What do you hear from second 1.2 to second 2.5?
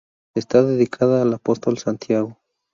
al Apóstol Santiago.